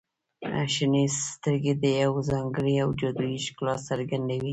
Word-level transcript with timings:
•شنې 0.73 1.03
سترګې 1.31 1.73
د 1.83 1.85
یو 2.01 2.13
ځانګړي 2.29 2.75
او 2.83 2.89
جادويي 2.99 3.37
ښکلا 3.45 3.75
څرګندوي. 3.89 4.49